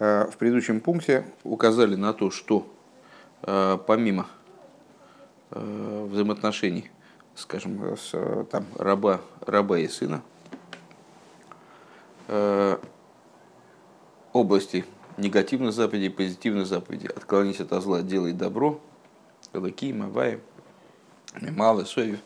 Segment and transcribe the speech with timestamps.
[0.00, 2.66] В предыдущем пункте указали на то, что
[3.42, 4.26] помимо
[5.50, 6.90] взаимоотношений,
[7.34, 10.22] скажем, с там, раба, раба и сына,
[14.32, 14.86] области
[15.18, 18.80] негативных заповедей, позитивных заповедей, отклонись от зла, делай добро,
[19.52, 20.40] Лаки, Мавай,
[21.42, 22.20] Малы, Сови.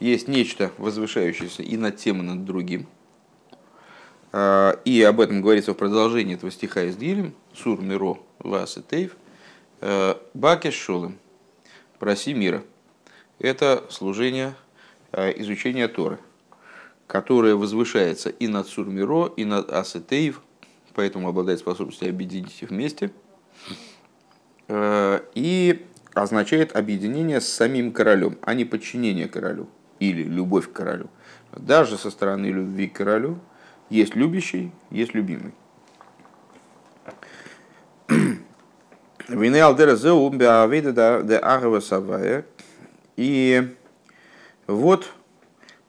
[0.00, 2.88] Есть нечто возвышающееся и над тем, и над другим.
[4.32, 8.82] А, и об этом говорится в продолжении этого стиха из Дилем, Сур Миро Вас и
[8.82, 9.16] Тейв,
[9.80, 11.18] а, Бакеш Шолем,
[11.98, 12.62] проси мира.
[13.38, 14.54] Это служение
[15.12, 16.18] а, изучения Торы,
[17.06, 20.40] которое возвышается и над Сур Миро, и над Асетеев,
[20.94, 23.10] поэтому обладает способностью объединить их вместе.
[24.68, 31.10] И означает объединение с самим королем, а не подчинение королю или любовь к королю.
[31.54, 33.38] Даже со стороны любви к королю
[33.92, 35.52] есть любящий, есть любимый.
[43.16, 43.68] И
[44.66, 45.12] вот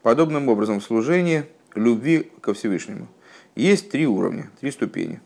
[0.01, 3.07] подобным образом в служении любви ко Всевышнему
[3.55, 5.21] есть три уровня, три ступени.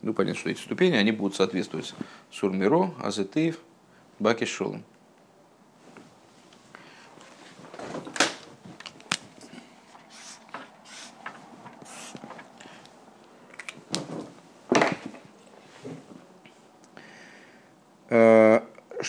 [0.00, 1.94] Ну, понятно, что эти ступени, они будут соответствовать
[2.30, 3.58] Сурмиро, Азетеев,
[4.18, 4.44] Баки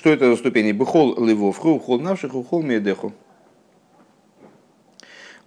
[0.05, 0.71] что это за ступени?
[0.71, 3.11] Бехол ливовху, ухол навших, ухол медеху.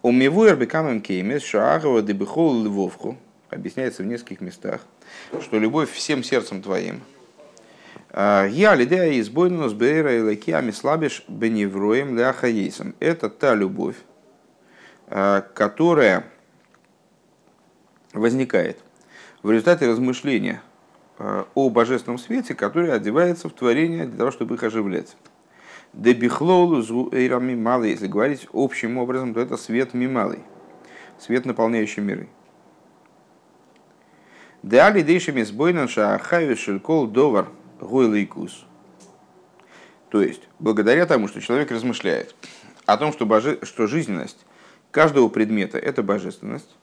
[0.03, 3.17] У мивуэр бекамем кеймес шаагова де бехол ливовху.
[3.51, 4.81] Объясняется в нескольких местах,
[5.41, 7.03] что любовь всем сердцем твоим–
[8.13, 12.97] я лидея избойну с бейра и лакиами слабиш беневроем ляхаейсом.
[12.99, 13.97] Это та любовь,
[15.07, 16.25] а, которая
[18.13, 18.79] возникает
[19.45, 20.68] в результате размышления а,
[21.19, 25.17] о божественном свете, который одевается в творение для того, чтобы их оживлять.
[25.93, 30.41] Дебихлоулу зуэйрами малый, если говорить общим образом, то это свет мималый,
[31.19, 32.29] свет, наполняющий миры.
[34.63, 37.49] Деали дейшими сбойнан шаахаю шелькол довар–
[37.81, 38.65] Гойлайкус.
[40.11, 42.35] То есть, благодаря тому, что человек размышляет
[42.87, 43.59] о том, что, боже...
[43.63, 44.45] что жизненность
[44.91, 46.77] каждого предмета– это божественность,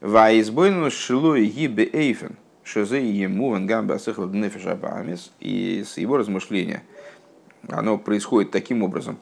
[0.00, 6.82] Ваизбойну шилой гибе эйфен, шезе ему вангамба асыхла днефишабамис, и с его размышления
[7.68, 9.18] оно происходит таким образом,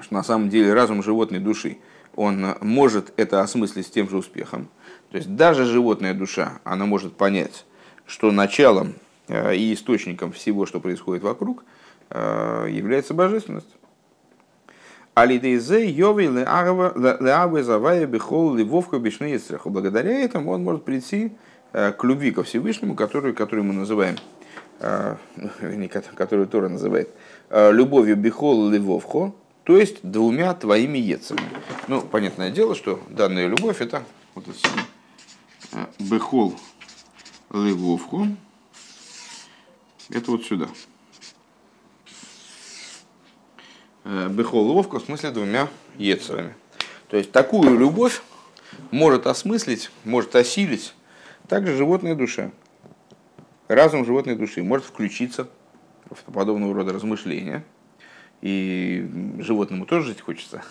[0.00, 1.78] что на самом деле разум животной души,
[2.16, 4.68] он может это осмыслить с тем же успехом.
[5.10, 7.64] То есть даже животная душа, она может понять,
[8.06, 8.94] что началом
[9.28, 11.64] Э, и источником всего, что происходит вокруг,
[12.10, 13.68] э, является божественность.
[15.14, 21.32] Алидейзе йови леавы завая бихол ливовка бишны Благодаря этому он может прийти
[21.72, 24.16] к любви ко Всевышнему, которую, которую мы называем,
[26.14, 27.10] которую Тора называет,
[27.50, 29.32] любовью бихол ливовхо,
[29.64, 31.42] то есть двумя твоими ецами.
[31.88, 34.02] Ну, понятное дело, что данная любовь это
[34.34, 36.54] вот это бихол
[37.52, 38.28] ливовху,
[40.10, 40.68] это вот сюда.
[44.04, 45.68] Э, Бехол ловко в смысле двумя
[45.98, 46.54] ецерами.
[47.08, 48.22] То есть такую любовь
[48.90, 50.94] может осмыслить, может осилить
[51.48, 52.50] также животная душа.
[53.66, 55.48] Разум животной души может включиться
[56.10, 57.64] в подобного рода размышления.
[58.40, 59.08] И
[59.40, 60.62] животному тоже жить хочется.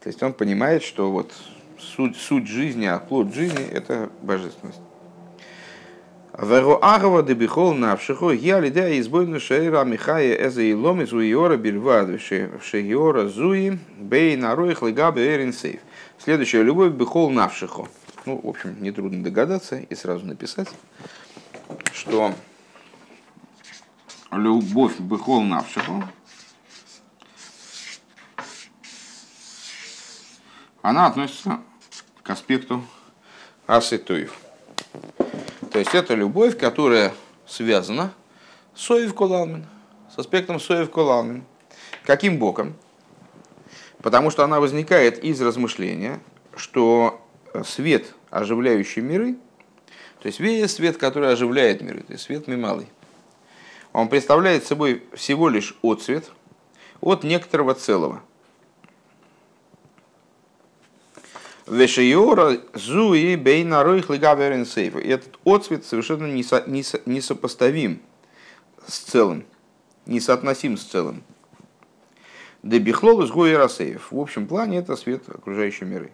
[0.00, 1.32] То есть он понимает, что вот
[1.78, 4.80] суть, суть жизни, а плод жизни– это божественность.
[6.40, 8.60] Веро агава де бихол навшихо, я
[16.62, 17.88] любовь бихол навшихо.
[18.26, 20.68] Ну, в общем, нетрудно догадаться и сразу написать,
[21.92, 22.34] что
[24.32, 26.10] любовь бихол навшихо,
[30.82, 31.60] она относится
[32.22, 32.84] к аспекту
[33.66, 34.38] асетуев.
[35.70, 37.14] То есть это любовь, которая
[37.46, 38.12] связана
[38.74, 39.66] с Соев Кулалмин,
[40.14, 41.44] с аспектом Соев Кулалмин.
[42.04, 42.74] Каким боком?
[44.02, 46.20] Потому что она возникает из размышления,
[46.56, 47.26] что
[47.64, 49.36] свет, оживляющий миры,
[50.20, 52.88] то есть весь свет, который оживляет миры, то есть свет мималый,
[53.92, 56.30] он представляет собой всего лишь отцвет
[57.00, 58.22] от некоторого целого.
[61.66, 64.98] Вешиора зуи бейна ройх лигаверен сейфа.
[65.00, 68.00] И этот отцвет совершенно несопоставим
[68.86, 69.44] с целым,
[70.06, 71.22] несоотносим с целым.
[72.62, 73.54] Дебихлол из Гуи.
[73.54, 76.10] В общем плане это свет окружающей миры.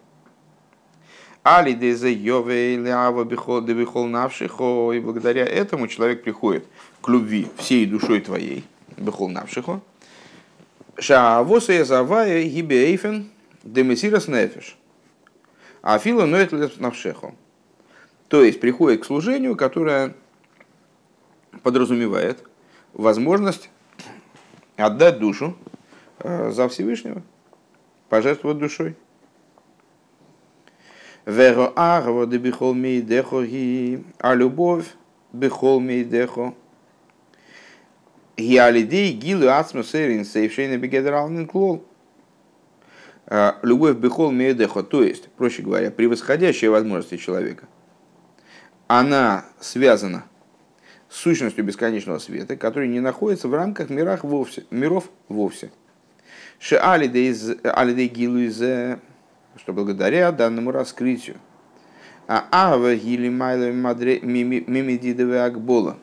[1.44, 4.92] Али дезе йове лява бихол бихол навшихо.
[4.94, 6.64] И благодаря этому человек приходит
[7.02, 8.64] к любви всей душой твоей.
[8.96, 9.82] Бихол навшихо.
[10.98, 13.28] Шаавоса завая гибейфен
[13.62, 14.76] демесирас нефиш.
[15.82, 17.34] А фила ноет навшехо.
[18.28, 20.14] То есть приходит к служению, которое
[21.62, 22.42] подразумевает
[22.94, 23.68] возможность
[24.76, 25.58] отдать душу
[26.20, 27.22] э, за Всевышнего,
[28.08, 28.96] пожертвовать душой.
[31.26, 34.94] Веро агво де бихол мейдехо ги, а любовь
[35.32, 36.54] бихол мейдехо.
[38.36, 41.82] Гиалидей гилу ацму сейрин сейфшейна бегедралнин клол.
[43.26, 47.68] Э, любовь бихол мейдехо, то есть, проще говоря, превосходящая возможности человека,
[48.86, 50.24] она связана
[51.08, 55.70] с сущностью бесконечного света, который не находится в рамках мирах вовсе, миров вовсе.
[56.58, 58.60] Ше алидей гилу из
[59.56, 61.36] что благодаря данному раскрытию.
[62.26, 65.98] А ава гили майло мимидидове акбола.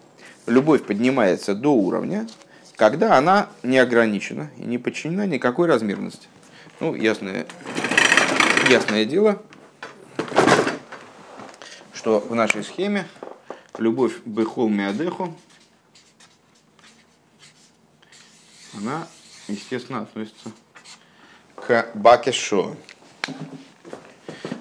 [0.48, 2.28] Любовь поднимается до уровня,
[2.76, 6.28] когда она не ограничена и не подчинена никакой размерности.
[6.80, 7.46] Ну, ясное,
[8.70, 9.42] ясное дело,
[11.94, 13.08] что в нашей схеме
[13.78, 15.36] любовь бехол миадеху,
[18.76, 19.08] она,
[19.48, 20.52] естественно, относится
[21.56, 22.76] к бакешо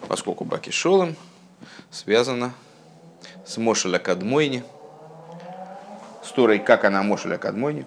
[0.09, 1.15] поскольку Баки Шолом
[1.91, 2.53] связана
[3.47, 4.65] с Мошеля Кадмойни,
[6.23, 7.87] с Торой, как она Мошеля Кадмойни.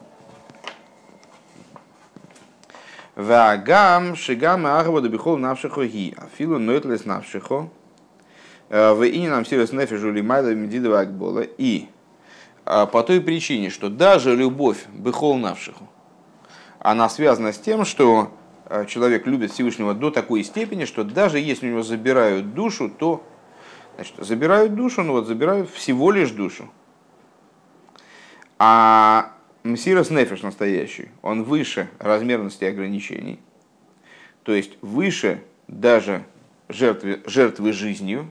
[3.15, 7.69] Вагам шигам ахвода бихол навшихо ги, афилу ноэтлес навшихо,
[8.69, 11.41] э, в ине нам сирос нефежу лимайда медидова акбола.
[11.41, 11.89] И
[12.65, 15.87] э, по той причине, что даже любовь бихол навшиху,
[16.79, 18.31] она связана с тем, что
[18.88, 23.24] человек любит Всевышнего до такой степени, что даже если у него забирают душу, то
[23.95, 26.69] значит, забирают душу, ну вот забирают всего лишь душу.
[28.60, 29.33] А
[29.63, 33.39] Мсирос Нефиш настоящий, он выше размерности ограничений,
[34.44, 36.25] то есть выше даже
[36.69, 38.27] жертвы, жертвы жизнью.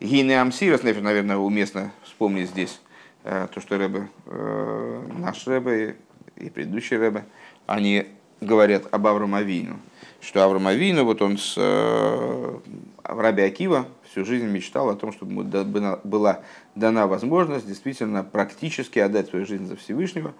[0.00, 2.80] Гине Амсирос Нефиш, наверное, уместно вспомнить здесь
[3.22, 5.96] э, то, что Рэбе, э, наш Рэбе
[6.36, 7.24] и предыдущий Рэбе,
[7.66, 8.08] они
[8.44, 9.78] говорят об Авраамовину,
[10.20, 12.58] что Авраамовину, вот он с э,
[13.02, 16.40] Раби Акива всю жизнь мечтал о том, чтобы ему была
[16.74, 20.32] дана возможность действительно практически отдать свою жизнь за Всевышнего,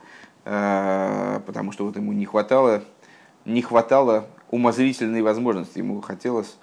[0.45, 2.85] э, потому что вот ему не хватало,
[3.45, 6.57] не хватало умозрительной возможности, ему хотелось,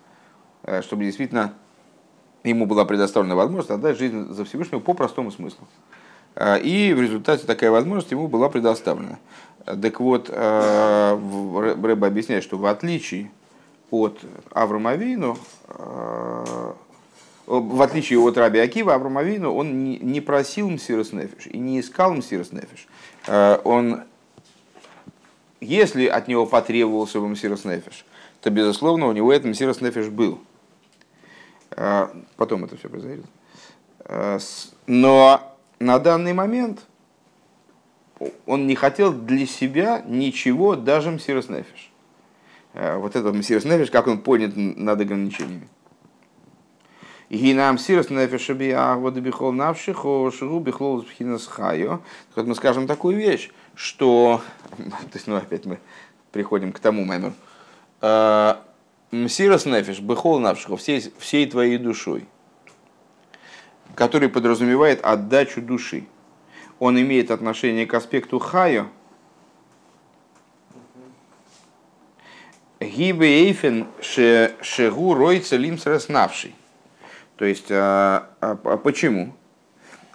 [0.63, 1.53] э, чтобы действительно
[2.43, 5.67] ему была предоставлена возможность отдать жизнь за Всевышнего по простому смыслу.
[6.35, 9.19] Э, и в результате такая возможность ему была предоставлена.
[9.65, 13.31] Так вот, э, Рэба объясняет, что в отличие
[13.91, 14.19] от
[14.51, 16.73] Авраама э,
[17.45, 22.51] в отличие от Раби Акива, Авраам он не просил Мсирос Нефиш и не искал Мсирос
[22.51, 22.87] Нефиш.
[23.27, 24.03] Э, он,
[25.59, 28.05] если от него потребовался бы Мсирос Нефиш,
[28.41, 30.39] то, безусловно, у него этот Мсирос Нефиш был.
[32.35, 33.25] Потом это все произойдет.
[34.87, 36.81] Но на данный момент–
[38.45, 41.91] он не хотел для себя ничего, даже Мсирос Нефиш.
[42.73, 45.67] Э, вот этот מסירות נפש, как он понят над ограничениями.
[47.29, 52.01] הנה מסירות בכל נפשך שהוא בחינת חיה.
[52.35, 54.41] Вот мы скажем такую вещь, что,
[54.77, 55.79] то есть, ну опять мы
[56.33, 57.33] приходим к тому маймору.
[58.01, 58.55] Э,
[59.11, 62.25] מסירות נפש בכל נפשך всей, всей твоей душой,
[63.95, 66.05] который подразумевает отдачу души
[66.81, 68.87] он имеет отношение к аспекту хайо.
[72.79, 76.55] Гибе эйфен шегу ройца лимс раснавший.
[77.35, 79.35] То есть, а, а, а почему?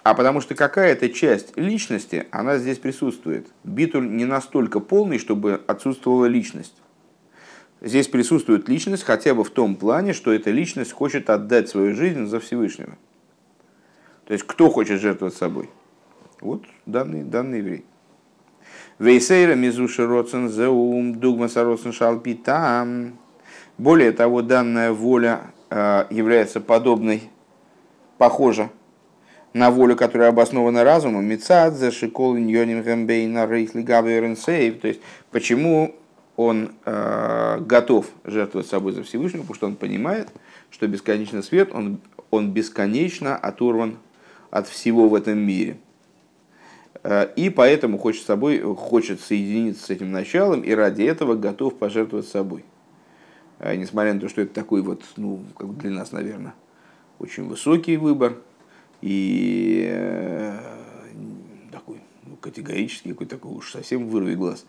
[0.03, 3.47] А потому что какая-то часть личности, она здесь присутствует.
[3.63, 6.75] Битуль не настолько полный, чтобы отсутствовала личность.
[7.79, 12.25] Здесь присутствует личность хотя бы в том плане, что эта личность хочет отдать свою жизнь
[12.25, 12.97] за Всевышнего.
[14.25, 15.69] То есть, кто хочет жертвовать собой?
[16.41, 17.85] Вот данный, данный еврей.
[18.99, 23.17] Вейсейра мизуши роцен зеум дугма сароцен шалпитам.
[23.77, 27.23] Более того, данная воля э, является подобной,
[28.17, 28.69] похожа
[29.53, 31.25] на волю, которая обоснована разумом.
[31.25, 34.79] Мицадзе, шикол, ньоним, гэмбейна, рейхли, сейв.
[34.79, 35.01] То есть,
[35.31, 35.95] почему
[36.35, 40.29] он э, готов жертвовать собой за Всевышнего, потому что он понимает,
[40.69, 43.97] что бесконечный свет, он, он бесконечно оторван
[44.51, 45.77] от всего в этом мире–
[47.35, 52.65] и поэтому хочет, собой, хочет соединиться с этим началом и ради этого готов пожертвовать собой.
[53.59, 56.53] несмотря на то, что это такой вот, ну, как для нас, наверное,
[57.19, 58.37] очень высокий выбор
[59.01, 60.57] и э,
[61.71, 64.65] такой ну, категорический, какой такой уж совсем вырви глаз.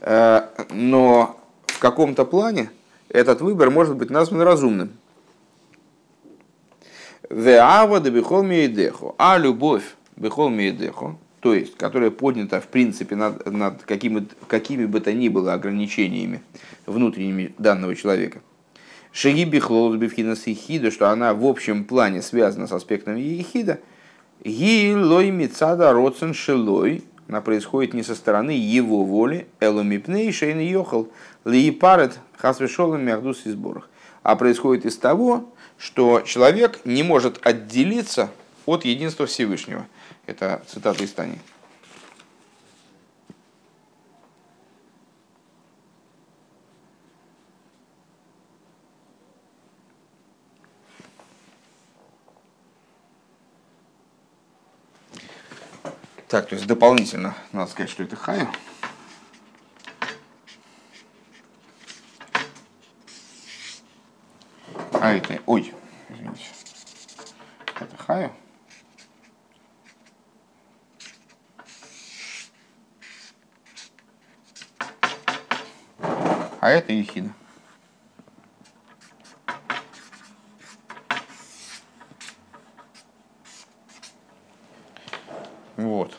[0.00, 2.70] Э, но в каком-то плане
[3.08, 4.92] этот выбор может быть назван разумным.
[7.30, 7.86] А
[9.38, 9.84] любовь
[10.16, 15.28] бихол миедехо, то есть, которая поднята в принципе над, над какими, какими бы то ни
[15.28, 16.40] было ограничениями
[16.86, 18.42] внутренними данного человека.
[19.12, 23.80] Шаги бихлол бифхинас ехида, что она в общем плане связана с аспектом ехида.
[24.44, 31.08] Ги лой мицада роцен шелой, она происходит не со стороны его воли, эломипней шейн йохал,
[31.44, 33.90] лиепарет хасвешолом мягдус и сборах,
[34.22, 38.30] а происходит из того, что человек не может отделиться
[38.64, 39.88] от единства Всевышнего.
[40.26, 41.38] Это цитата из Тани.
[56.28, 58.48] Так, то есть дополнительно надо сказать, что это хаю.
[64.92, 65.74] А это, ой,
[66.08, 66.46] извините,
[67.78, 68.32] это хаю.
[76.62, 77.28] А это ехида.
[85.76, 86.16] Вот.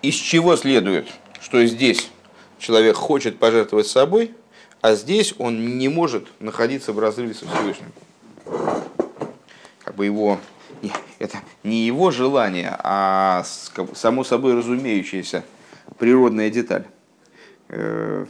[0.00, 1.06] Из чего следует,
[1.42, 2.10] что здесь
[2.58, 4.34] человек хочет пожертвовать собой,
[4.80, 7.92] а здесь он не может находиться в разрыве со Всевышним.
[9.84, 10.40] Как бы его,
[11.18, 13.44] это не его желание, а
[13.94, 15.44] само собой разумеющаяся
[15.98, 16.86] природная деталь.
[17.68, 18.26] Э,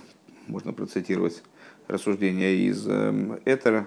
[0.47, 1.43] можно процитировать
[1.87, 3.87] рассуждение из эм, Этера,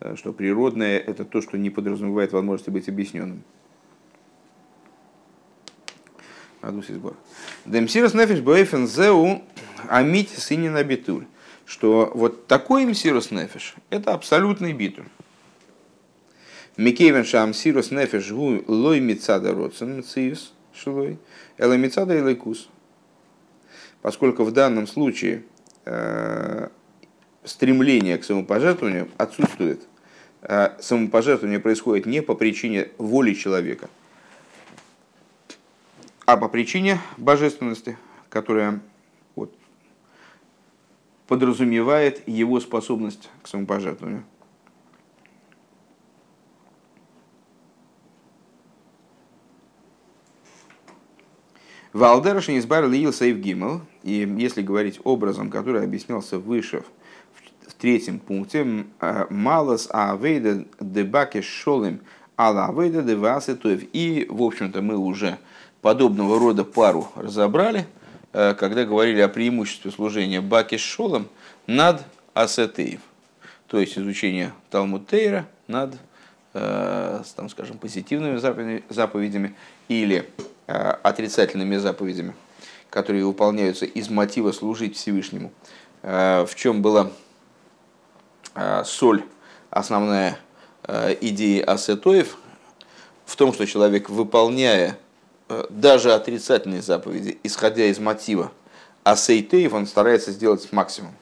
[0.00, 3.42] э, что природное– это то, что не подразумевает возможности быть объясненным.
[6.62, 7.16] Адус избор.
[7.66, 9.42] Демсирос нефиш боэфен зеу
[9.88, 11.26] амить синина битуль.
[11.66, 15.06] Что вот такой мсирос нефиш– это абсолютный битуль.
[16.76, 21.18] Микевен шам сирос нефиш гу лой мицада родсен мциюс шилой,
[21.58, 22.68] эла мицада и лайкус.
[24.02, 25.44] Поскольку в данном случае
[25.84, 26.68] э,
[27.44, 29.80] стремление к самопожертвованию отсутствует.
[30.42, 33.88] Э, самопожертвование происходит не по причине воли человека–
[36.24, 38.80] а по причине божественности, которая
[39.34, 39.52] вот,
[41.26, 44.24] подразумевает его способность к самопожертвованию.
[51.92, 56.84] Валдершин избар Лиил Сейв Гимел, и если говорить образом, который объяснялся выше
[57.66, 58.86] в третьем пункте,
[59.28, 62.00] Малас Авейда Дебаке Шолем
[62.38, 63.58] Алла Авейда Девасе
[63.92, 65.38] И, в общем-то, мы уже
[65.82, 67.86] подобного рода пару разобрали,
[68.32, 71.28] э, когда говорили о преимуществе служения Баки с Шолом
[71.66, 73.00] над Асетеев,
[73.66, 75.94] то есть изучение Талмуд Тейра над,
[76.54, 78.38] э, там, скажем, позитивными
[78.88, 79.54] заповедями
[79.88, 80.26] или
[81.02, 82.34] отрицательными заповедями,
[82.90, 85.52] которые выполняются из мотива служить Всевышнему.
[86.02, 87.10] В чем была
[88.84, 89.24] соль,
[89.70, 90.38] основная
[91.20, 92.36] идея Асетоев,
[93.24, 94.98] в том, что человек, выполняя
[95.52, 98.52] Э, даже отрицательные заповеди, исходя из мотива
[99.04, 101.14] асейтеев, он старается сделать максимум.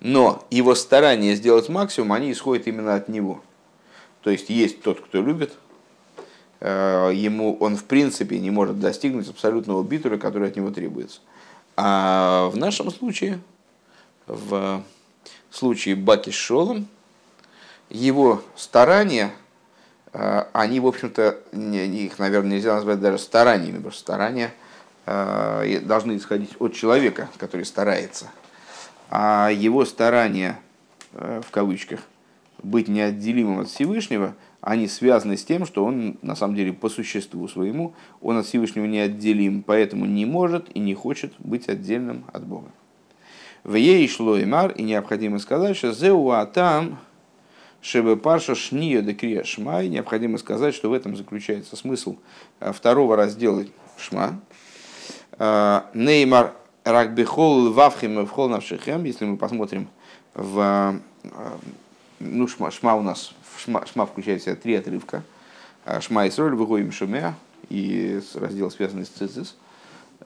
[0.00, 3.42] Но его старания сделать максимум, они исходят именно от него.
[4.22, 5.54] То есть есть тот, кто любит, э,
[6.60, 11.20] ему он в принципе не может достигнуть абсолютного битуля, который от него требуется.
[11.76, 13.38] А в нашем случае,
[14.26, 14.82] в
[15.50, 16.88] случае Баки с Шолом,
[17.88, 19.32] его старания–
[20.12, 24.52] а, они, в общем-то, их, наверное, нельзя назвать даже стараниями, потому что старания
[25.06, 28.26] а, должны исходить от человека, который старается.
[29.10, 30.58] А его старания,
[31.12, 32.00] в кавычках,
[32.62, 37.46] быть неотделимым от Всевышнего, они связаны с тем, что он, на самом деле, по существу
[37.48, 42.68] своему, он от Всевышнего неотделим, поэтому не может и не хочет быть отдельным от Бога.
[43.64, 46.98] В ей шло и мар, и необходимо сказать, что зеуа там
[47.80, 52.16] Шебе Парша Шния де Крия Шмай, необходимо сказать, что в этом заключается смысл
[52.60, 53.64] э, второго раздела
[53.96, 54.40] Шма.
[55.38, 59.88] Э, Неймар Ракбихол Вавхим Вхол Навшихем, если мы посмотрим
[60.34, 61.30] в э,
[62.20, 65.22] ну, шма, шма у нас, шма, шма включает в себя три отрывка.
[66.00, 67.34] Шма и Сроль, Выгоим Шумеа
[67.70, 69.56] и раздел, связанный с Цицис.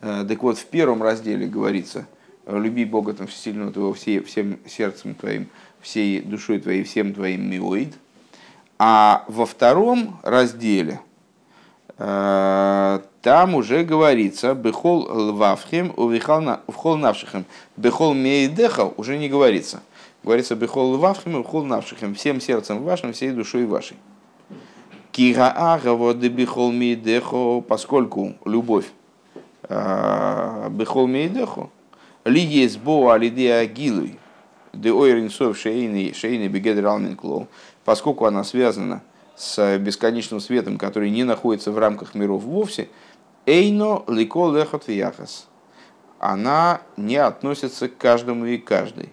[0.01, 2.07] Так вот, в первом разделе говорится,
[2.47, 5.49] люби Бога там сильного твоего все, всем сердцем твоим,
[5.81, 7.95] всей душой твоей, всем твоим миоид.
[8.79, 11.01] А во втором разделе
[11.99, 17.45] э, там уже говорится «Бехол лвавхем увихол навшихем».
[17.77, 19.83] «Бехол мейдеха» уже не говорится.
[20.23, 23.97] Говорится «Бехол лвавхем увихол навшихем» всем сердцем вашим, всей душой вашей.
[25.11, 28.87] Кигаага бехол мейдехо, поскольку любовь
[29.64, 31.71] э, бехол мейдехо,
[32.25, 34.19] ли есть бо алиде агилуй,
[34.73, 37.49] де ойринсов шейны шейны бегедр алминклоу,
[37.85, 39.02] поскольку она связана
[39.37, 42.88] с бесконечным светом, который не находится в рамках миров вовсе,
[43.45, 45.49] эйно лико лехот вияхас.
[46.21, 49.11] Она не относится к каждому и каждой.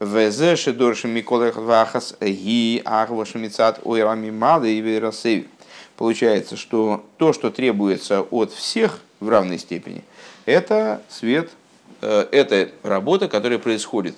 [0.00, 5.48] Везе шедоршим миколех вахас ги ахвашамицат ойрами мады и верасеви.
[5.96, 10.04] Получается, что то, что требуется от всех в равной степени,
[10.46, 11.50] это свет,
[12.00, 14.14] э, это работа, которая происходит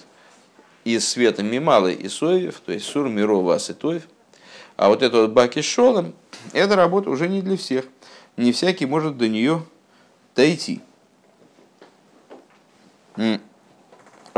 [0.85, 4.03] из света Мималы и Соевев, то есть Сур, Мирова, Аситоев.
[4.77, 6.15] А вот это вот Баки Шолом,
[6.53, 7.87] эта работа уже не для всех.
[8.37, 9.63] Не всякий может до нее
[10.37, 10.81] дойти.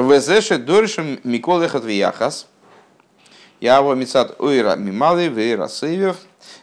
[0.03, 2.49] Везеше доришем Микол Эхат Вияхас.
[3.61, 6.17] Я его мецат ойра мималы вейра сейвев.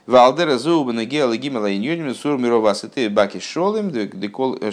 [0.05, 3.93] Валдера зубы на геала гимала иньоним сур мирова сеты баки шолем,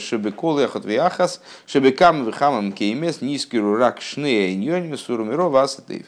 [0.00, 6.06] шебе кол эхот вяхас, шебе кам вихамам кеймес, нискиру рак шне иньоним сур мирова сетыв.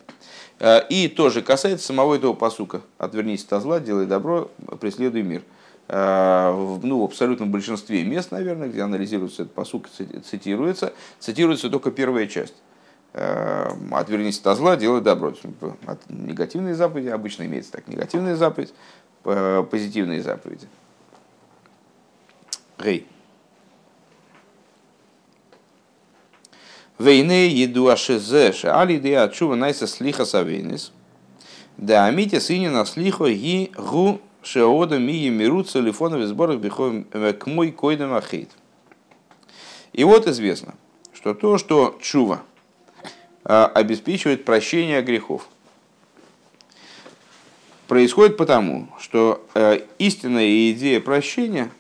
[0.90, 2.80] И тоже касается самого этого посука.
[2.98, 4.50] Отвернись от зла, делай добро,
[4.80, 5.42] преследуй мир.
[5.88, 12.54] Ну, в абсолютном большинстве мест, наверное, где анализируется этот посук, цитируется, цитируется только первая часть.
[13.14, 15.32] Отвернись от зла, делай добро.
[16.10, 17.88] Негативные заповеди обычно имеется так.
[17.88, 18.74] Негативная заповедь,
[19.22, 20.68] позитивные заповеди.
[22.78, 23.06] Гей.
[26.98, 30.92] Вейне еду ашезе шали де ачува найса слиха савейнис.
[31.76, 37.70] Да амите сыне слихо ги гу шеода ми мирут телефонов сборах бихом э, к мой
[37.70, 38.20] койдам.
[39.92, 40.74] И вот известно,
[41.12, 42.42] что то, что чува
[43.44, 45.48] э, обеспечивает прощение грехов–
[47.88, 51.70] происходит потому, что э, истинная идея прощения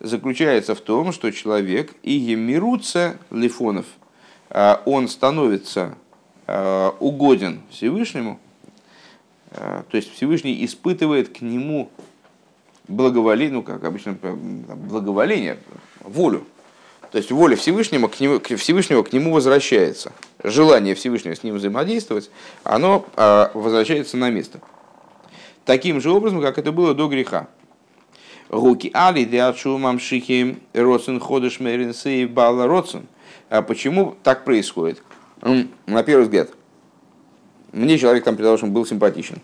[0.00, 3.86] заключается в том, что человек и емируца лифонов,
[4.50, 5.96] э, он становится
[6.46, 8.38] э, угоден Всевышнему,
[9.52, 11.90] то есть Всевышний испытывает к нему
[12.92, 15.58] благоволение, ну как обычно благоволение,
[16.00, 16.44] волю.
[17.10, 20.12] То есть воля Всевышнего к, нему, Всевышнего к нему возвращается.
[20.42, 22.30] Желание Всевышнего с ним взаимодействовать,
[22.64, 24.60] оно э, возвращается на место
[25.64, 27.48] таким же образом, как это было до греха.
[28.48, 33.06] Руки али диачу мамшихи роцен ходыш меринсы и бала роцен.
[33.48, 35.02] А почему так происходит?
[35.86, 36.50] На первый взгляд,
[37.72, 39.40] мне человек там, предположим, был симпатичен.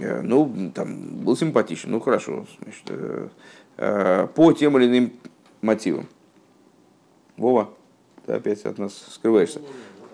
[0.00, 3.28] Э, ну, там, был симпатичен, ну хорошо, значит, э,
[3.76, 5.12] э, по тем или иным
[5.60, 6.06] мотивам.
[7.36, 7.70] Вова,
[8.24, 9.60] ты опять от нас скрываешься.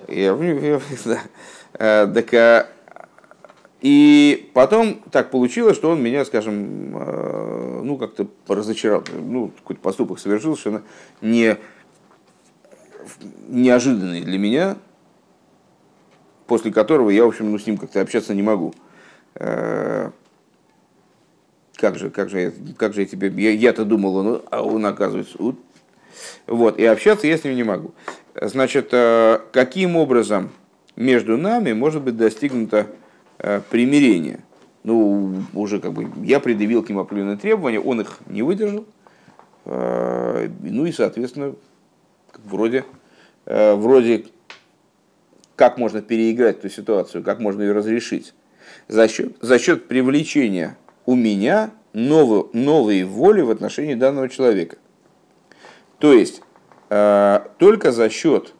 [0.08, 2.06] Я, я, да.
[2.06, 2.72] Так
[3.82, 6.92] и потом так получилось, что он меня, скажем,
[7.86, 10.82] ну как-то разочаровал, ну какой-то поступок совершил, совершенно
[11.20, 11.58] не,
[13.48, 14.76] неожиданный для меня,
[16.46, 18.74] после которого я, в общем, ну, с ним как-то общаться не могу.
[19.36, 20.10] Э,
[21.76, 25.36] как же, как же, как же я тебе, я, я-то думал, ну, а он оказывается,
[25.38, 25.56] вот.
[26.46, 27.92] вот, и общаться я с ним не могу.
[28.34, 30.50] Значит, э, каким образом
[30.96, 32.86] между нами может быть достигнуто
[33.38, 34.40] Э, примирения.
[34.82, 38.86] Ну, уже как бы я предъявил к нему определенные требования, он их не выдержал.
[39.64, 41.56] Ну и, соответственно,
[42.44, 42.84] вроде,
[43.44, 44.26] вроде
[45.56, 48.32] как можно переиграть эту ситуацию, как можно ее разрешить.
[48.88, 54.76] За счет, за счет привлечения у меня новой, новой воли в отношении данного человека.
[55.98, 56.42] То есть,
[56.88, 58.54] только за счет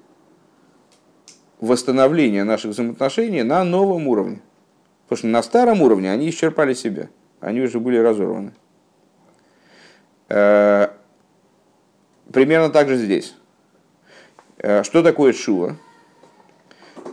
[1.60, 4.40] восстановления наших взаимоотношений на новом уровне.
[5.04, 7.08] Потому что на старом уровне они исчерпали себя.
[7.40, 8.52] Они уже были разорваны.
[10.28, 10.88] Э,
[12.32, 13.36] примерно так же здесь.
[14.58, 15.76] Э, что такое шува?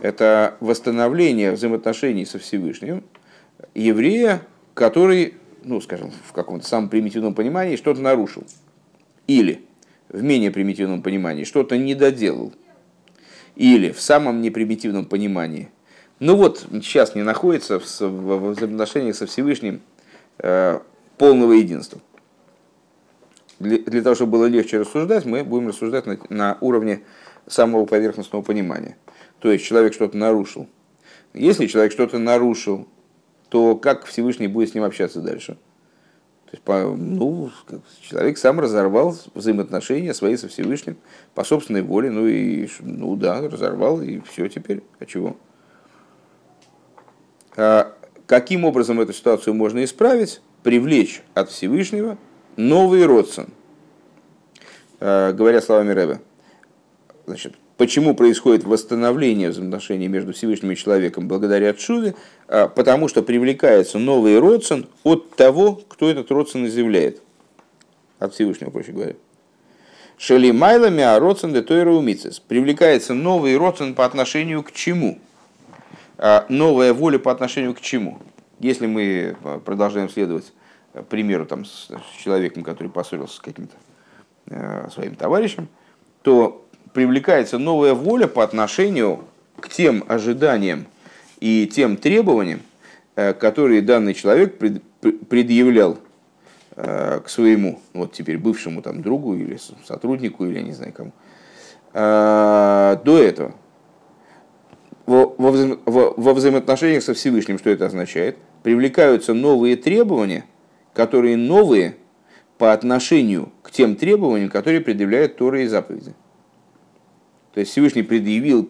[0.04, 3.04] Это восстановление взаимоотношений со Всевышним
[3.74, 4.42] еврея,
[4.74, 8.44] который, ну, скажем, в каком-то самом примитивном понимании что-то нарушил.
[9.26, 9.64] Или
[10.10, 12.52] в менее примитивном понимании что-то не доделал.
[13.56, 15.70] Или в самом непримитивном понимании
[16.18, 17.82] ну вот, сейчас не находится в,
[18.50, 19.80] взаимоотношениях со Всевышним
[20.36, 20.80] э,
[21.16, 21.98] полного единства.
[23.58, 27.04] для, для того, чтобы было легче рассуждать, мы будем рассуждать на, на уровне
[27.46, 28.98] самого поверхностного понимания.
[29.44, 30.70] То есть человек что-то нарушил.
[31.34, 32.88] Если человек что-то нарушил,
[33.50, 35.58] то как Всевышний будет с ним общаться дальше?
[36.46, 37.50] То есть, ну,
[38.00, 40.96] человек сам разорвал взаимоотношения свои со Всевышним
[41.34, 44.82] по собственной воле, ну и, ну да, разорвал, и все теперь.
[44.98, 45.36] А чего?
[47.58, 47.94] А
[48.26, 50.40] каким образом эту ситуацию можно исправить?
[50.62, 52.16] Привлечь от Всевышнего
[52.56, 53.48] новый родствен.
[55.00, 56.22] А, говоря словами Рэбе,
[57.26, 62.14] значит, Почему происходит восстановление взаимоотношений между Всевышним и человеком благодаря Чуве?
[62.48, 67.20] А, потому что привлекается новый родствен от того, кто этот родствен изъявляет.
[68.18, 69.16] От Всевышнего, проще говоря.
[70.16, 72.38] Шели майлами, а родствен де тойра умицес.
[72.40, 75.18] Привлекается новый родствен по отношению к чему?
[76.16, 78.18] А, новая воля по отношению к чему?
[78.60, 80.54] Если мы а, продолжаем следовать
[81.10, 83.76] примеру там, с человеком, который поссорился с каким-то
[84.90, 85.68] своим товарищем,
[86.22, 86.63] то
[86.94, 89.24] привлекается новая воля по отношению
[89.60, 90.86] к тем ожиданиям
[91.40, 92.62] и тем требованиям,
[93.16, 94.56] э, которые данный человек
[95.28, 95.98] предъявлял
[96.76, 101.12] э, к своему, вот теперь бывшему там другу или сотруднику, или я не знаю кому,
[101.92, 103.54] э, до этого.
[105.04, 108.38] Во, во, вза во, во взаимоотношениях со Всевышним, что это означает?
[108.62, 110.46] Привлекаются новые требования,
[110.94, 111.96] которые новые
[112.56, 116.14] по отношению к тем требованиям, которые предъявляют Торы и заповеди.
[117.54, 118.68] То есть Всевышний предъявил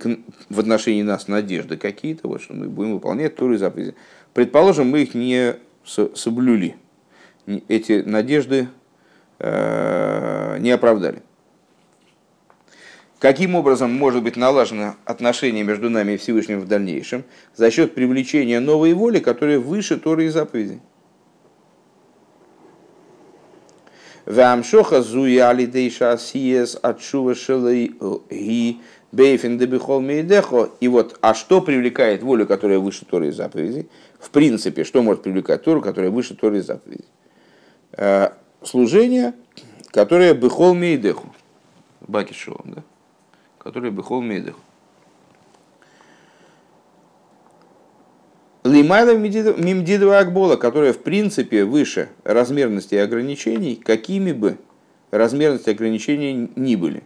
[0.50, 3.94] в отношении нас надежды какие-то, вот, что мы будем выполнять Торы и заповеди.
[4.34, 6.76] Предположим, мы их не соблюли.
[7.68, 8.68] Эти надежды
[9.38, 11.22] э, не оправдали.
[13.20, 17.24] Каким образом может быть налажено отношение между нами и Всевышним в дальнейшем?
[17.56, 20.80] За счет привлечения новой воли, которая выше Торы и заповедей.
[24.26, 27.92] Вамшоха зуя алидейша асиес отшува шелей
[28.30, 28.80] ги
[29.12, 30.70] бейфин дебихол мейдехо.
[30.80, 33.88] И вот, а что привлекает волю, которая выше Торы и заповедей?
[34.18, 37.04] В принципе, что может привлекать Тору, которая выше Торы и заповедей?
[37.92, 38.30] Э,
[38.62, 39.34] служение,
[39.90, 41.34] которое бихол мейдеху.
[42.00, 42.82] Бакишевым, да?
[43.58, 44.60] Которое бихол мейдеху.
[48.64, 54.56] Лимайла мимдидова акбола, которая в принципе выше размерности и ограничений, какими бы
[55.10, 57.02] размерности и ограничения ни были.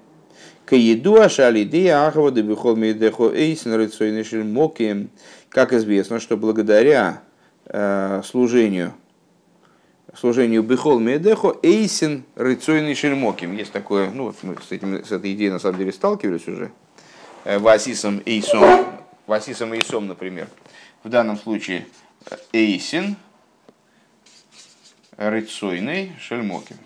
[0.64, 5.10] Каеду ашалидея ахава дебихол мейдехо эйсен.
[5.48, 7.22] Как известно, что благодаря
[7.66, 8.92] э, служению
[10.18, 13.56] служению Бехол Медехо Эйсин Рыцойный Шельмоким.
[13.56, 16.70] Есть такое, ну вот мы с, этим, с этой идеей на самом деле сталкивались уже.
[17.44, 18.64] Э, Васисом Эйсом,
[19.28, 20.48] Васисом Эйсом, например
[21.02, 21.86] в данном случае
[22.52, 23.16] эйсин,
[25.16, 26.76] рыцойный, шельмокин.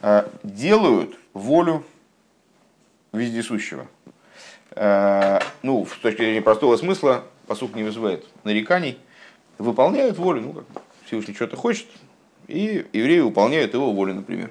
[0.00, 1.84] А, делают волю
[3.12, 3.86] вездесущего.
[4.72, 8.98] А, ну, с точки зрения простого смысла, посук не вызывает нареканий.
[9.58, 11.86] Выполняют волю, ну, как Всевышний что-то хочет,
[12.48, 14.50] и евреи выполняют его волю, например.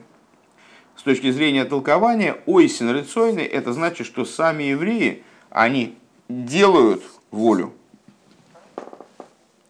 [1.04, 5.98] С точки зрения толкования, ойсин рыцойный, это значит, что сами евреи, они
[6.30, 7.74] делают волю.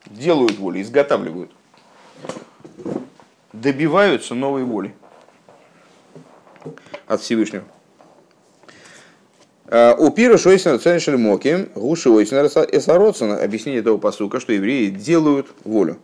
[0.06, 1.50] Делают волю, изготавливают.
[3.52, 4.94] Добиваются новой воли
[7.08, 7.64] от Всевышнего.
[9.66, 15.48] А, у Пира Шойсина Ценшель Моки, Гуши Ойсина Эсароцена, объяснение этого посука, что евреи делают
[15.64, 15.98] волю.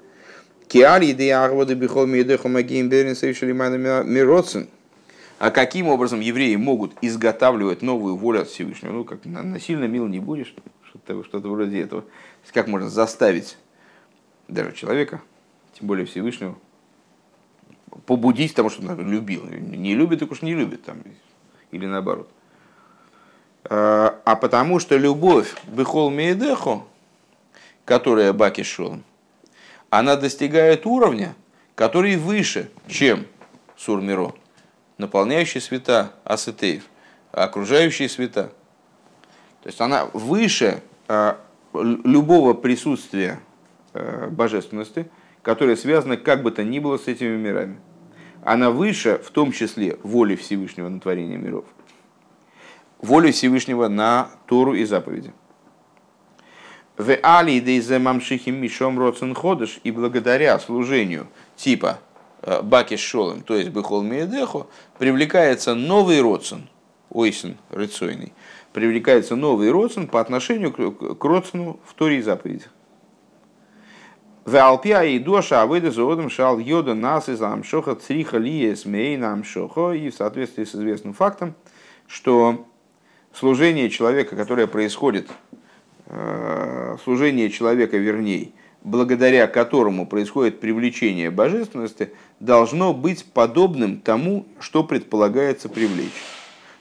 [0.67, 4.69] Киали де Агвода Бихол Мидеху Магиим Берин Сейшелимана Мироцин–
[5.39, 8.91] а каким образом евреи могут изготавливать новую волю от Всевышнего?
[8.91, 12.03] Ну, как насильно мил не будешь, что-то что вроде этого.
[12.53, 13.57] Как можно заставить
[14.49, 15.21] даже человека,
[15.73, 16.57] тем более Всевышнего,
[18.05, 19.45] побудить тому, что он любил.
[19.45, 20.83] Не любит, так уж не любит.
[20.83, 20.97] Там,
[21.71, 22.29] или наоборот.
[23.63, 26.83] А, а потому что любовь Бехол Мейдехо,
[27.85, 28.99] которая Баки шел,
[29.89, 31.33] она достигает уровня,
[31.75, 33.25] который выше, чем
[33.77, 34.33] Сурмиро
[34.99, 36.83] наполняющий света асетеев,
[37.31, 38.51] окружающие света.
[39.63, 41.39] То есть она выше а,
[41.73, 43.39] любого присутствия
[43.93, 45.09] а, божественности,
[45.41, 47.79] которое связано как бы то ни было с этими мирами.
[48.43, 51.65] Она выше, в том числе, воли Всевышнего на творение миров.
[52.99, 55.33] Воли Всевышнего на Тору и заповеди.
[56.97, 57.59] В али
[58.51, 62.08] мишом роцен ходыш и благодаря служению типа Э,
[62.41, 66.69] Баки Шолем, то есть Бехол Миедехо, привлекается новый родствен,
[67.09, 68.33] Ойсен рыцойный,
[68.73, 72.71] привлекается новый родствен по отношению к родствену в Торе и заповедях.
[74.49, 79.91] Валпия и доша, а выйдет за шал йода нас из амшоха цриха лия смейна амшоха.
[79.91, 81.53] И в соответствии с известным фактом,
[82.07, 82.65] что
[83.33, 85.29] служение человека, которое происходит,
[86.07, 88.51] э, служение человека вернее,
[88.83, 96.23] благодаря которому происходит привлечение божественности, должно быть подобным тому, что предполагается привлечь.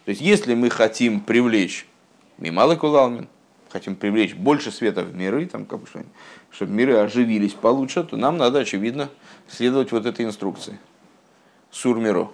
[0.04, 1.86] То есть, если мы хотим привлечь
[2.38, 3.28] Мималы Кулалмин,
[3.68, 5.86] хотим привлечь больше света в миры, там, как бы,
[6.50, 9.10] чтобы миры оживились получше, то нам надо, очевидно,
[9.48, 10.78] следовать вот этой инструкции.
[11.70, 12.30] Сурмиро.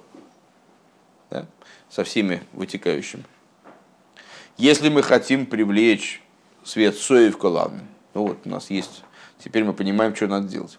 [1.31, 1.47] Да?
[1.89, 3.25] Со всеми вытекающими.
[4.57, 6.23] Если мы хотим привлечь
[6.63, 9.03] свет Соев Кулалмин, ну вот у нас есть,
[9.39, 10.79] теперь мы понимаем, что надо делать.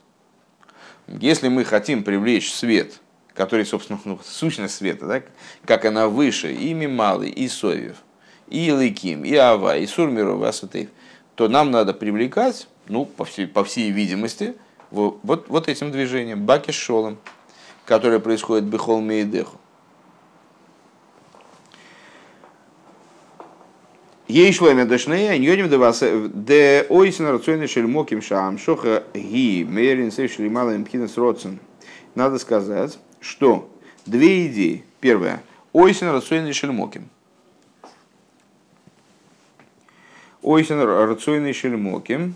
[1.07, 2.99] Если мы хотим привлечь свет,
[3.33, 5.21] который, собственно, ну, сущность света, да,
[5.65, 7.97] как она выше и Мималы, и Соев,
[8.47, 10.89] и Лыким, и Ава, и Сурмиру, Васатейв,
[11.35, 14.55] то нам надо привлекать, ну, по всей, по всей видимости,
[14.89, 17.17] вот, вот этим движением, баки с шолом,
[17.85, 19.59] которое происходит бехол мейдеху.
[24.27, 30.49] Ей шломе дашнея, аньоним де вас, де ойсен рационный шельмоким шам, шоха ги, мерин сейшли
[30.49, 31.59] малым пхинес родсен.
[32.15, 33.69] Надо сказать, что
[34.07, 34.83] две идеи.
[34.99, 35.43] Первая.
[35.73, 37.07] Ойсен рационный шельмоким.
[40.41, 42.33] Ойсен рационный шельмоки.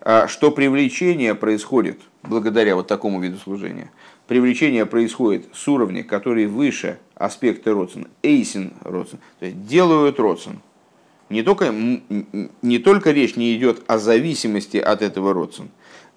[0.00, 3.90] А что привлечение происходит благодаря вот такому виду служения.
[4.32, 10.60] Привлечение происходит с уровня, который выше аспекта родсен, эйсин родсен, то есть делают родсен.
[11.28, 15.68] Не только, не только речь не идет о зависимости от этого родсен,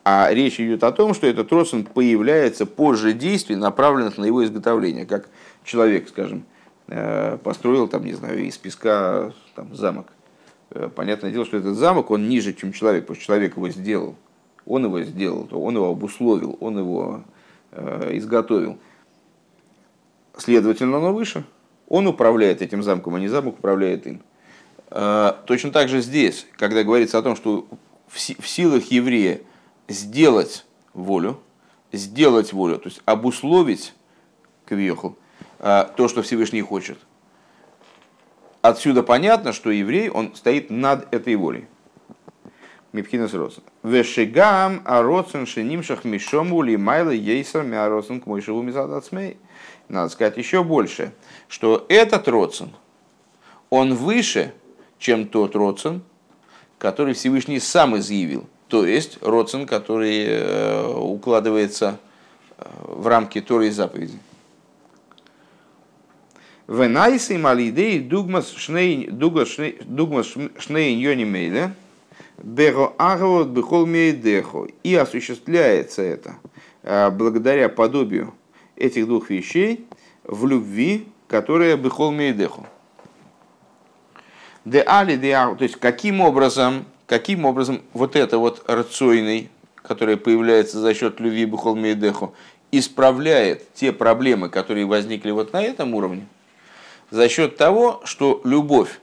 [0.04, 5.06] а речь идет о том, что этот родсен появляется позже действий, направленных на его изготовление,
[5.06, 5.28] как
[5.64, 6.46] человек, скажем,
[6.88, 10.08] Э, построил там, не знаю, из песка там, замок.
[10.70, 14.16] Э, понятное дело, что этот замок, он ниже, чем человек, потому что человек его сделал.
[14.68, 17.24] Он его сделал, он его обусловил, он его
[18.12, 18.78] изготовил.
[20.38, 21.44] Следовательно, он выше.
[21.88, 24.22] Он управляет этим замком, а не замок управляет им.
[24.90, 27.68] Э, точно так же здесь, когда говорится о том, что
[28.08, 29.42] в, силах еврея
[29.88, 31.40] сделать волю,
[31.92, 33.94] сделать волю, то есть обусловить
[34.66, 35.16] квьехал,
[35.60, 36.98] а, то, что Всевышний хочет.
[38.62, 41.68] Отсюда понятно, что еврей, он стоит над этой волей.
[42.96, 43.62] Мипхинас Роцен.
[43.84, 49.38] Вешигам ароцен шенимшах мишому ли майла ейсер миароцен к мойшеву мизадацмей.
[49.90, 51.12] Надо сказать еще больше,
[51.50, 52.70] что этот роцен,
[53.70, 54.54] он выше,
[54.98, 56.02] чем тот роцен,
[56.78, 58.48] который Всевышний сам изъявил.
[58.70, 62.00] То есть роцен, который э, укладывается
[62.58, 64.20] э, в рамки Торы и заповедей.
[66.68, 69.48] Венайсы малидей дугмас шней дугмас
[70.58, 71.76] шней ньони мейле
[72.38, 74.68] бего агавот бехол мейдехо.
[74.84, 76.36] И осуществляется это
[76.84, 78.34] а, благодаря подобию
[78.76, 79.86] этих двух вещей
[80.24, 82.66] в любви, которая бехол мейдехо.
[84.66, 90.80] Де али де то есть каким образом, каким образом вот это вот рацойный, который появляется
[90.80, 92.32] за счет любви бехол мейдехо,
[92.72, 96.28] исправляет те проблемы, которые возникли вот на этом уровне,
[97.12, 99.00] за счет того, что любовь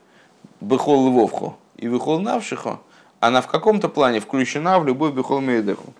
[0.61, 2.81] Бехол Львовху и Бехол Навшиху,
[3.23, 5.95] она в каком-то плане включена в любовь Бехол Мейдеху.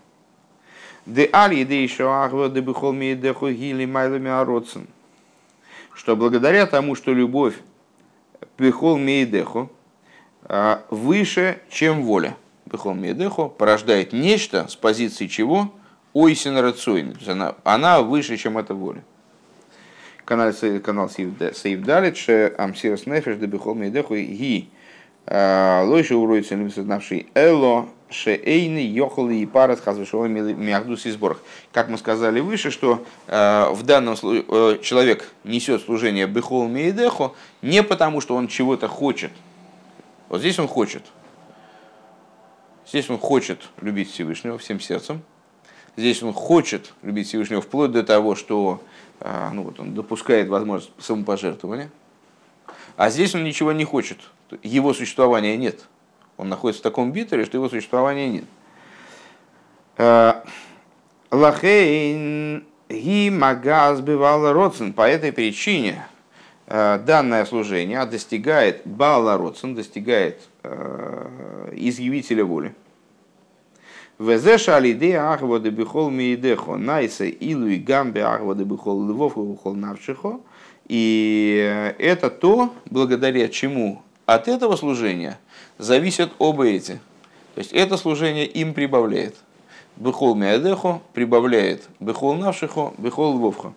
[1.07, 4.89] Де аль едейшо ахва де Бехол Мейдеху гили майлами ароцен.
[5.95, 7.55] Что благодаря тому, что любовь
[8.59, 9.71] Бехол Мейдеху
[10.43, 12.37] а, выше, чем воля.
[12.67, 15.73] Бехол Мейдеху порождает нечто, с позиции чего?
[16.15, 17.17] Ойсен рацойн.
[17.25, 19.05] Она, она выше, чем эта воля
[20.25, 22.17] канал канал Сейв Далит,
[22.59, 24.71] Амсирас Нефеш, Дебихол Мейдеху, Ги,
[25.27, 31.41] Лойши уроится навший Эло, Шеэйны, Йохолы и Парас, Хазвешова, Миахдус и Сборах.
[31.73, 37.35] Как мы сказали выше, что э, в данном случае э, человек несет служение Бехол Мейдеху
[37.63, 39.31] не потому, что он чего-то хочет.
[40.29, 41.03] Вот здесь он хочет.
[42.87, 45.23] Здесь он хочет любить Всевышнего всем сердцем.
[45.97, 48.83] Здесь он хочет любить Всевышнего вплоть до того, что
[49.21, 51.91] ну, вот он допускает возможность самопожертвования,
[52.97, 54.19] а здесь он ничего не хочет,
[54.63, 55.89] его существования нет.
[56.37, 58.45] Он находится в таком битере, что его существования нет.
[59.97, 60.45] А,
[61.31, 64.93] Лахейн ги магаз бывал родсен.
[64.93, 66.07] По этой причине
[66.67, 70.49] а, данное служение достигает Бала Родсен, достигает
[71.73, 72.75] изъявителя воли.
[74.19, 80.41] Везеша алиде ахводы бихол миидехо найса илуи гамбе ахводы бихол львов и бихол навшихо.
[80.93, 85.39] И это то, благодаря чему От этого служения
[85.79, 87.01] зависят оба эти.
[87.55, 89.37] То есть это служение им прибавляет.
[89.97, 93.73] Бехол миадехо прибавляет бехол навшихо, бехол лвовхо.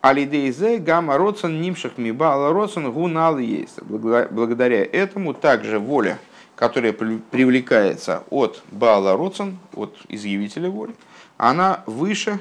[0.00, 3.82] Алидейзе гамма родсон нимших мибала родсон гунал есть.
[3.82, 6.20] Благодаря этому также воля,
[6.54, 10.94] которая привлекается от Баала Родсон, от изъявителя воли,
[11.38, 12.38] она выше,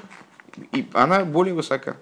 [0.73, 1.95] и она более высока.